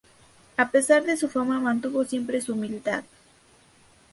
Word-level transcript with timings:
A 0.57 0.71
pesar 0.71 1.03
de 1.03 1.15
su 1.15 1.29
fama 1.29 1.59
mantuvo 1.59 2.03
siempre 2.05 2.41
su 2.41 2.53
humildad. 2.53 3.03